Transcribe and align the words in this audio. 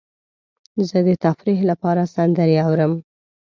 زه 0.87 0.97
د 1.07 1.09
تفریح 1.23 1.59
لپاره 1.71 2.11
سندرې 2.15 2.57
اورم. 2.65 2.93